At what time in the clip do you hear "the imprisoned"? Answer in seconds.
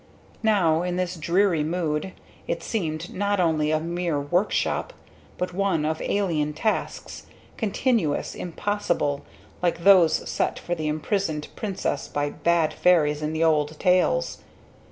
10.73-11.49